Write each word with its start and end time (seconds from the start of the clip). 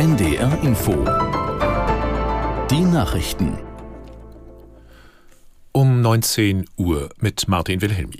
NDR 0.00 0.58
Info. 0.62 0.92
Die 2.70 2.80
Nachrichten. 2.80 3.58
Um 5.72 6.00
19 6.00 6.64
Uhr 6.78 7.10
mit 7.18 7.48
Martin 7.48 7.82
Wilhelmi. 7.82 8.18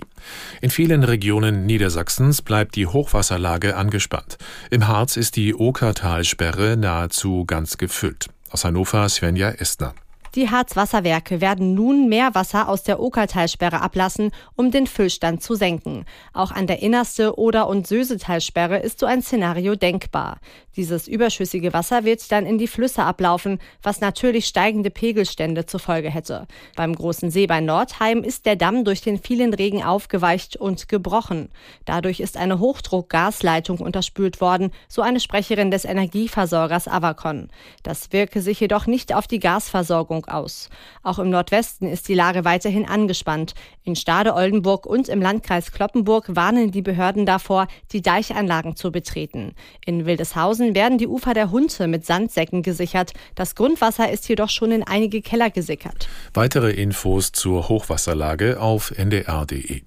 In 0.61 0.69
vielen 0.69 1.03
Regionen 1.03 1.65
Niedersachsens 1.65 2.43
bleibt 2.43 2.75
die 2.75 2.85
Hochwasserlage 2.85 3.75
angespannt. 3.75 4.37
Im 4.69 4.87
Harz 4.87 5.17
ist 5.17 5.35
die 5.37 5.55
Okertalsperre 5.55 6.77
nahezu 6.77 7.45
ganz 7.45 7.79
gefüllt. 7.79 8.27
Aus 8.51 8.63
Hannover 8.63 9.09
Svenja 9.09 9.49
Estner. 9.49 9.95
Die 10.33 10.49
Harzwasserwerke 10.49 11.41
werden 11.41 11.73
nun 11.73 12.07
mehr 12.07 12.33
Wasser 12.33 12.69
aus 12.69 12.83
der 12.83 13.01
Okertalsperre 13.01 13.81
ablassen, 13.81 14.31
um 14.55 14.71
den 14.71 14.87
Füllstand 14.87 15.43
zu 15.43 15.55
senken. 15.55 16.05
Auch 16.31 16.51
an 16.51 16.67
der 16.67 16.81
innerste 16.81 17.37
Oder- 17.37 17.67
und 17.67 17.85
Sösetalsperre 17.85 18.77
ist 18.79 18.99
so 18.99 19.05
ein 19.05 19.21
Szenario 19.21 19.75
denkbar. 19.75 20.39
Dieses 20.77 21.09
überschüssige 21.09 21.73
Wasser 21.73 22.05
wird 22.05 22.31
dann 22.31 22.45
in 22.45 22.57
die 22.57 22.67
Flüsse 22.67 23.03
ablaufen, 23.03 23.59
was 23.83 23.99
natürlich 23.99 24.45
steigende 24.45 24.89
Pegelstände 24.89 25.65
zur 25.65 25.81
Folge 25.81 26.09
hätte. 26.09 26.47
Beim 26.77 26.95
großen 26.95 27.29
See 27.29 27.45
bei 27.45 27.59
Nordheim 27.59 28.23
ist 28.23 28.45
der 28.45 28.55
Damm 28.55 28.85
durch 28.85 29.01
den 29.01 29.19
vielen 29.19 29.53
Regen 29.53 29.83
aufgeweicht 29.83 30.55
und 30.55 30.87
gebrochen. 30.87 31.49
Dadurch 31.83 32.21
ist 32.21 32.37
eine 32.37 32.59
Hochdruckgasleitung 32.59 33.79
unterspült 33.79 34.39
worden, 34.39 34.71
so 34.87 35.01
eine 35.01 35.19
Sprecherin 35.19 35.71
des 35.71 35.83
Energieversorgers 35.83 36.87
Avacon. 36.87 37.49
Das 37.83 38.13
wirke 38.13 38.41
sich 38.41 38.61
jedoch 38.61 38.87
nicht 38.87 39.13
auf 39.13 39.27
die 39.27 39.39
Gasversorgung 39.39 40.20
Spannung 40.21 40.25
aus. 40.25 40.69
Auch 41.03 41.19
im 41.19 41.29
Nordwesten 41.29 41.87
ist 41.87 42.07
die 42.07 42.13
Lage 42.13 42.45
weiterhin 42.45 42.87
angespannt. 42.87 43.53
In 43.83 43.95
Stade-Oldenburg 43.95 44.85
und 44.85 45.09
im 45.09 45.21
Landkreis 45.21 45.71
Kloppenburg 45.71 46.35
warnen 46.35 46.71
die 46.71 46.81
Behörden 46.81 47.25
davor, 47.25 47.67
die 47.91 48.01
Deichanlagen 48.01 48.75
zu 48.75 48.91
betreten. 48.91 49.53
In 49.85 50.05
Wildeshausen 50.05 50.75
werden 50.75 50.97
die 50.97 51.07
Ufer 51.07 51.33
der 51.33 51.51
Hunte 51.51 51.87
mit 51.87 52.05
Sandsäcken 52.05 52.61
gesichert. 52.61 53.13
Das 53.35 53.55
Grundwasser 53.55 54.11
ist 54.11 54.27
jedoch 54.29 54.49
schon 54.49 54.71
in 54.71 54.83
einige 54.83 55.21
Keller 55.21 55.49
gesickert. 55.49 56.07
Weitere 56.33 56.71
Infos 56.71 57.31
zur 57.31 57.69
Hochwasserlage 57.69 58.59
auf 58.59 58.91
ndr.de. 58.97 59.81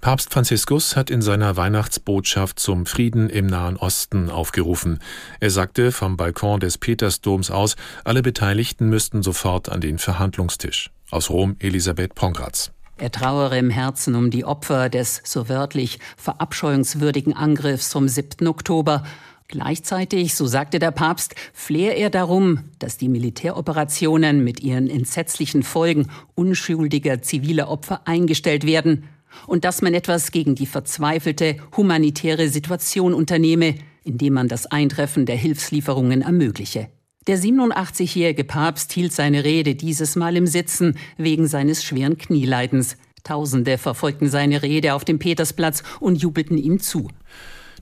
Papst 0.00 0.32
Franziskus 0.32 0.96
hat 0.96 1.10
in 1.10 1.20
seiner 1.20 1.58
Weihnachtsbotschaft 1.58 2.58
zum 2.58 2.86
Frieden 2.86 3.28
im 3.28 3.46
Nahen 3.46 3.76
Osten 3.76 4.30
aufgerufen. 4.30 4.98
Er 5.40 5.50
sagte 5.50 5.92
vom 5.92 6.16
Balkon 6.16 6.58
des 6.58 6.78
Petersdoms 6.78 7.50
aus, 7.50 7.76
alle 8.02 8.22
Beteiligten 8.22 8.88
müssten 8.88 9.22
sofort 9.22 9.68
an 9.68 9.82
den 9.82 9.98
Verhandlungstisch. 9.98 10.90
Aus 11.10 11.28
Rom 11.28 11.56
Elisabeth 11.58 12.14
Pongratz. 12.14 12.72
Er 12.96 13.10
trauere 13.10 13.58
im 13.58 13.68
Herzen 13.68 14.14
um 14.14 14.30
die 14.30 14.46
Opfer 14.46 14.88
des 14.88 15.20
so 15.22 15.50
wörtlich 15.50 15.98
verabscheuungswürdigen 16.16 17.36
Angriffs 17.36 17.92
vom 17.92 18.08
7. 18.08 18.46
Oktober. 18.46 19.04
Gleichzeitig, 19.48 20.34
so 20.34 20.46
sagte 20.46 20.78
der 20.78 20.92
Papst, 20.92 21.34
flehe 21.52 21.92
er 21.92 22.08
darum, 22.08 22.60
dass 22.78 22.96
die 22.96 23.08
Militäroperationen 23.10 24.44
mit 24.44 24.60
ihren 24.60 24.88
entsetzlichen 24.88 25.62
Folgen 25.62 26.08
unschuldiger 26.34 27.20
ziviler 27.20 27.68
Opfer 27.68 28.06
eingestellt 28.06 28.64
werden 28.64 29.04
und 29.46 29.64
dass 29.64 29.82
man 29.82 29.94
etwas 29.94 30.30
gegen 30.30 30.54
die 30.54 30.66
verzweifelte 30.66 31.56
humanitäre 31.76 32.48
Situation 32.48 33.14
unternehme, 33.14 33.74
indem 34.04 34.34
man 34.34 34.48
das 34.48 34.66
Eintreffen 34.66 35.26
der 35.26 35.36
Hilfslieferungen 35.36 36.22
ermögliche. 36.22 36.88
Der 37.26 37.38
87-jährige 37.38 38.44
Papst 38.44 38.92
hielt 38.92 39.12
seine 39.12 39.44
Rede 39.44 39.74
dieses 39.74 40.16
Mal 40.16 40.36
im 40.36 40.46
Sitzen 40.46 40.96
wegen 41.18 41.46
seines 41.46 41.84
schweren 41.84 42.16
Knieleidens. 42.16 42.96
Tausende 43.24 43.76
verfolgten 43.76 44.28
seine 44.30 44.62
Rede 44.62 44.94
auf 44.94 45.04
dem 45.04 45.18
Petersplatz 45.18 45.82
und 46.00 46.16
jubelten 46.16 46.56
ihm 46.56 46.80
zu. 46.80 47.08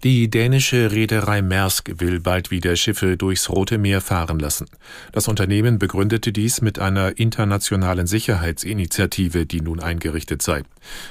Die 0.05 0.31
dänische 0.31 0.93
Reederei 0.93 1.43
Maersk 1.43 1.91
will 1.97 2.21
bald 2.21 2.53
wieder 2.53 2.77
Schiffe 2.77 3.17
durchs 3.17 3.49
Rote 3.49 3.79
Meer 3.79 4.01
fahren 4.01 4.39
lassen. 4.39 4.67
Das 5.11 5.27
Unternehmen 5.27 5.81
begründete 5.81 6.31
dies 6.31 6.61
mit 6.61 6.79
einer 6.79 7.19
internationalen 7.19 8.07
Sicherheitsinitiative, 8.07 9.45
die 9.45 9.61
nun 9.61 9.81
eingerichtet 9.81 10.41
sei. 10.41 10.63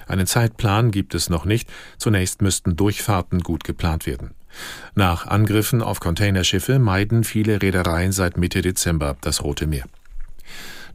Einen 0.08 0.26
Zeitplan 0.26 0.92
gibt 0.92 1.16
es 1.16 1.30
noch 1.30 1.44
nicht. 1.44 1.70
Zunächst 1.98 2.42
müssten 2.42 2.78
Durchfahrten 2.78 3.42
gut 3.42 3.66
geplant 3.66 4.06
werden. 4.06 4.32
Nach 4.96 5.28
Angriffen 5.28 5.82
auf 5.82 6.00
Containerschiffe 6.00 6.80
meiden 6.80 7.26
viele 7.26 7.62
Reedereien 7.62 8.14
seit 8.14 8.38
Mitte 8.38 8.62
Dezember 8.62 9.18
das 9.20 9.44
Rote 9.44 9.68
Meer. 9.68 9.84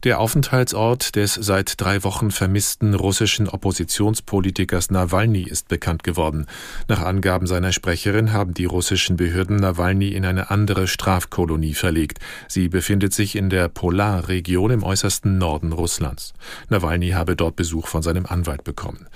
Der 0.03 0.19
Aufenthaltsort 0.19 1.15
des 1.15 1.33
seit 1.33 1.79
drei 1.79 2.03
Wochen 2.03 2.29
vermissten 2.29 2.93
russischen 2.93 3.47
Oppositionspolitikers 3.47 4.91
Nawalny 4.91 5.43
ist 5.43 5.69
bekannt 5.69 6.03
geworden. 6.03 6.47
Nach 6.89 7.01
Angaben 7.01 7.47
seiner 7.47 7.71
Sprecherin 7.71 8.33
haben 8.33 8.53
die 8.53 8.65
russischen 8.65 9.15
Behörden 9.15 9.55
Nawalny 9.55 10.09
in 10.09 10.25
eine 10.25 10.51
andere 10.51 10.87
Strafkolonie 10.87 11.73
verlegt. 11.73 12.19
Sie 12.49 12.67
befindet 12.67 13.13
sich 13.13 13.37
in 13.37 13.49
der 13.49 13.69
Polarregion 13.69 14.71
im 14.71 14.83
äußersten 14.83 15.37
Norden 15.37 15.71
Russlands. 15.71 16.33
Nawalny 16.67 17.11
habe 17.11 17.37
dort 17.37 17.55
Besuch 17.55 17.87
von 17.87 18.03
seinem 18.03 18.25
Anwalt 18.25 18.65
bekommen. 18.65 19.07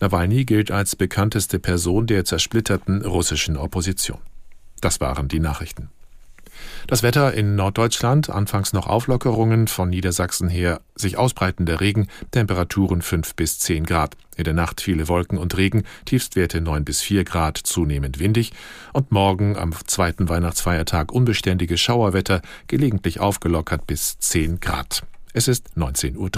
Nawalny 0.00 0.44
gilt 0.44 0.70
als 0.70 0.94
bekannteste 0.94 1.58
Person 1.58 2.06
der 2.06 2.26
zersplitterten 2.26 3.00
russischen 3.00 3.56
Opposition. 3.56 4.18
Das 4.82 5.00
waren 5.00 5.28
die 5.28 5.40
Nachrichten. 5.40 5.88
Das 6.86 7.02
Wetter 7.02 7.32
in 7.34 7.56
Norddeutschland, 7.56 8.30
anfangs 8.30 8.72
noch 8.72 8.86
Auflockerungen, 8.86 9.68
von 9.68 9.88
Niedersachsen 9.88 10.48
her 10.48 10.80
sich 10.94 11.16
ausbreitender 11.16 11.80
Regen, 11.80 12.08
Temperaturen 12.30 13.02
5 13.02 13.34
bis 13.34 13.58
10 13.58 13.86
Grad. 13.86 14.16
In 14.36 14.44
der 14.44 14.54
Nacht 14.54 14.80
viele 14.80 15.08
Wolken 15.08 15.38
und 15.38 15.56
Regen, 15.56 15.84
Tiefstwerte 16.04 16.60
9 16.60 16.84
bis 16.84 17.00
4 17.00 17.24
Grad, 17.24 17.56
zunehmend 17.56 18.18
windig. 18.18 18.52
Und 18.92 19.12
morgen 19.12 19.56
am 19.56 19.72
zweiten 19.86 20.28
Weihnachtsfeiertag 20.28 21.12
unbeständiges 21.12 21.80
Schauerwetter, 21.80 22.42
gelegentlich 22.66 23.20
aufgelockert 23.20 23.86
bis 23.86 24.18
10 24.18 24.60
Grad. 24.60 25.04
Es 25.32 25.48
ist 25.48 25.70
19.03 25.76 26.16
Uhr. 26.16 26.30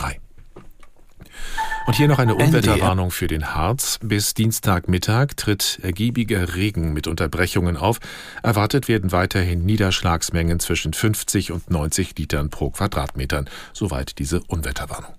Und 1.86 1.94
hier 1.94 2.08
noch 2.08 2.18
eine 2.18 2.34
Unwetterwarnung 2.34 3.12
für 3.12 3.28
den 3.28 3.54
Harz. 3.54 4.00
Bis 4.02 4.34
Dienstagmittag 4.34 5.36
tritt 5.36 5.78
ergiebiger 5.82 6.56
Regen 6.56 6.92
mit 6.92 7.06
Unterbrechungen 7.06 7.76
auf. 7.76 7.98
Erwartet 8.42 8.88
werden 8.88 9.12
weiterhin 9.12 9.64
Niederschlagsmengen 9.64 10.58
zwischen 10.58 10.92
50 10.92 11.52
und 11.52 11.70
90 11.70 12.18
Litern 12.18 12.50
pro 12.50 12.70
Quadratmetern. 12.70 13.48
Soweit 13.72 14.18
diese 14.18 14.40
Unwetterwarnung. 14.48 15.14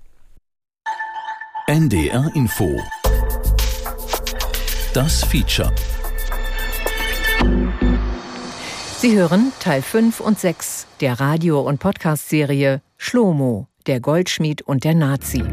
NDR 1.68 2.30
Info. 2.36 2.82
Das 4.94 5.24
Feature. 5.24 5.72
Sie 8.98 9.16
hören 9.16 9.54
Teil 9.60 9.82
5 9.82 10.20
und 10.20 10.40
6 10.40 10.88
der 11.02 11.20
Radio- 11.20 11.62
und 11.62 11.80
Podcast-Serie 11.80 12.82
Schlomo, 12.98 13.68
der 13.86 14.00
Goldschmied 14.00 14.64
und 14.64 14.84
der 14.84 14.96
Nazi. 14.96 15.44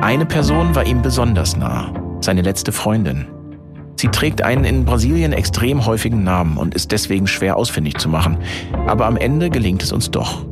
Eine 0.00 0.26
Person 0.26 0.74
war 0.74 0.86
ihm 0.86 1.02
besonders 1.02 1.56
nah, 1.56 1.92
seine 2.20 2.42
letzte 2.42 2.70
Freundin. 2.70 3.26
Sie 3.98 4.08
trägt 4.08 4.42
einen 4.42 4.64
in 4.64 4.84
Brasilien 4.84 5.32
extrem 5.32 5.86
häufigen 5.86 6.22
Namen 6.22 6.58
und 6.58 6.74
ist 6.74 6.92
deswegen 6.92 7.26
schwer 7.26 7.56
ausfindig 7.56 7.96
zu 7.96 8.08
machen. 8.08 8.38
Aber 8.86 9.06
am 9.06 9.16
Ende 9.16 9.48
gelingt 9.48 9.82
es 9.82 9.92
uns 9.92 10.10
doch. 10.10 10.46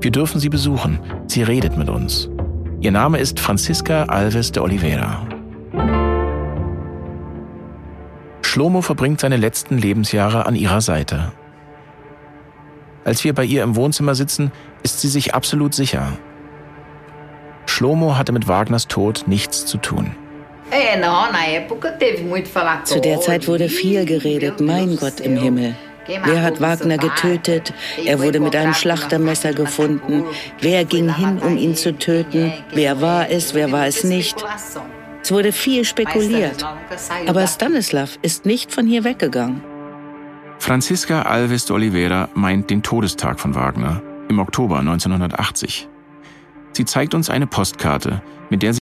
Wir 0.00 0.10
dürfen 0.10 0.40
sie 0.40 0.48
besuchen. 0.48 0.98
Sie 1.28 1.42
redet 1.42 1.76
mit 1.76 1.88
uns. 1.88 2.28
Ihr 2.80 2.90
Name 2.90 3.18
ist 3.18 3.38
Francisca 3.38 4.04
Alves 4.04 4.50
de 4.50 4.62
Oliveira. 4.62 5.26
Schlomo 8.42 8.82
verbringt 8.82 9.20
seine 9.20 9.36
letzten 9.36 9.78
Lebensjahre 9.78 10.44
an 10.44 10.56
ihrer 10.56 10.80
Seite. 10.80 11.32
Als 13.04 13.22
wir 13.22 13.32
bei 13.32 13.44
ihr 13.44 13.62
im 13.62 13.76
Wohnzimmer 13.76 14.16
sitzen, 14.16 14.50
ist 14.82 15.00
sie 15.00 15.08
sich 15.08 15.34
absolut 15.34 15.72
sicher. 15.72 16.18
Schlomo 17.76 18.16
hatte 18.16 18.32
mit 18.32 18.48
Wagners 18.48 18.88
Tod 18.88 19.24
nichts 19.26 19.66
zu 19.66 19.76
tun. 19.76 20.12
Zu 22.84 23.00
der 23.02 23.20
Zeit 23.20 23.48
wurde 23.48 23.68
viel 23.68 24.06
geredet, 24.06 24.62
mein 24.62 24.96
Gott 24.96 25.20
im 25.20 25.36
Himmel. 25.36 25.74
Wer 26.06 26.42
hat 26.42 26.62
Wagner 26.62 26.96
getötet? 26.96 27.74
Er 28.02 28.18
wurde 28.22 28.40
mit 28.40 28.56
einem 28.56 28.72
Schlachtermesser 28.72 29.52
gefunden. 29.52 30.24
Wer 30.58 30.86
ging 30.86 31.14
hin, 31.14 31.38
um 31.38 31.58
ihn 31.58 31.76
zu 31.76 31.92
töten? 31.92 32.50
Wer 32.72 33.02
war 33.02 33.28
es? 33.28 33.52
Wer 33.52 33.70
war 33.72 33.86
es 33.86 34.04
nicht? 34.04 34.42
Es 35.22 35.30
wurde 35.30 35.52
viel 35.52 35.84
spekuliert. 35.84 36.64
Aber 37.26 37.46
Stanislav 37.46 38.18
ist 38.22 38.46
nicht 38.46 38.72
von 38.72 38.86
hier 38.86 39.04
weggegangen. 39.04 39.62
Franziska 40.60 41.22
Alves 41.22 41.66
de 41.66 41.76
Oliveira 41.76 42.30
meint 42.32 42.70
den 42.70 42.82
Todestag 42.82 43.38
von 43.38 43.54
Wagner 43.54 44.00
im 44.30 44.38
Oktober 44.38 44.78
1980. 44.78 45.90
Sie 46.76 46.84
zeigt 46.84 47.14
uns 47.14 47.30
eine 47.30 47.46
Postkarte, 47.46 48.20
mit 48.50 48.62
der 48.62 48.74
sie 48.74 48.80